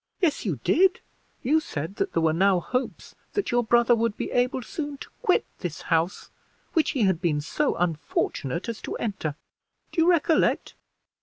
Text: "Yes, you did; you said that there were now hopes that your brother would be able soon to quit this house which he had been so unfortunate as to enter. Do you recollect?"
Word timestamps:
"Yes, 0.19 0.45
you 0.47 0.59
did; 0.63 0.99
you 1.43 1.59
said 1.59 1.97
that 1.97 2.13
there 2.13 2.23
were 2.23 2.33
now 2.33 2.59
hopes 2.59 3.13
that 3.33 3.51
your 3.51 3.63
brother 3.63 3.93
would 3.95 4.17
be 4.17 4.31
able 4.31 4.63
soon 4.63 4.97
to 4.97 5.09
quit 5.21 5.45
this 5.59 5.81
house 5.93 6.31
which 6.73 6.89
he 6.97 7.03
had 7.03 7.21
been 7.21 7.39
so 7.39 7.75
unfortunate 7.75 8.67
as 8.67 8.81
to 8.81 8.95
enter. 8.97 9.35
Do 9.91 10.01
you 10.01 10.09
recollect?" 10.09 10.73